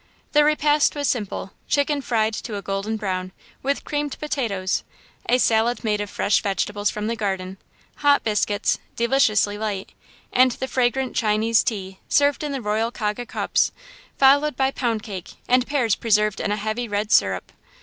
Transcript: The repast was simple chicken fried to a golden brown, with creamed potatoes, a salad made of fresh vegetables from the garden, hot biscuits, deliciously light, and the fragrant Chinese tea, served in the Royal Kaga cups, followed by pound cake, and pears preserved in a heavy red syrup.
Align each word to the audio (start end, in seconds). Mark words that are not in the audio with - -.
The 0.31 0.43
repast 0.43 0.95
was 0.95 1.07
simple 1.07 1.53
chicken 1.67 2.01
fried 2.01 2.33
to 2.33 2.55
a 2.55 2.61
golden 2.63 2.97
brown, 2.97 3.31
with 3.61 3.83
creamed 3.83 4.17
potatoes, 4.19 4.83
a 5.29 5.37
salad 5.37 5.83
made 5.83 6.01
of 6.01 6.09
fresh 6.09 6.41
vegetables 6.41 6.89
from 6.89 7.05
the 7.05 7.15
garden, 7.15 7.59
hot 7.97 8.23
biscuits, 8.23 8.79
deliciously 8.95 9.59
light, 9.59 9.91
and 10.33 10.53
the 10.53 10.67
fragrant 10.67 11.15
Chinese 11.15 11.63
tea, 11.63 11.99
served 12.09 12.43
in 12.43 12.51
the 12.51 12.63
Royal 12.63 12.89
Kaga 12.89 13.27
cups, 13.27 13.71
followed 14.17 14.55
by 14.55 14.71
pound 14.71 15.03
cake, 15.03 15.33
and 15.47 15.67
pears 15.67 15.93
preserved 15.93 16.39
in 16.39 16.51
a 16.51 16.55
heavy 16.57 16.87
red 16.87 17.11
syrup. 17.11 17.51